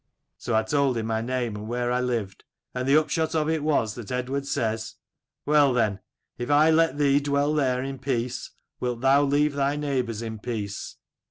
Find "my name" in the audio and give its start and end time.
1.05-1.55